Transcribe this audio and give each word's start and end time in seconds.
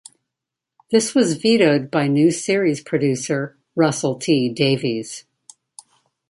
This 0.91 1.13
was 1.13 1.35
vetoed 1.37 1.91
by 1.91 2.07
new 2.07 2.31
series 2.31 2.81
producer 2.81 3.55
Russell 3.75 4.15
T 4.17 4.49
Davies. 4.49 5.25